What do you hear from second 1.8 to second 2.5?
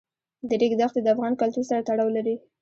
تړاو لري.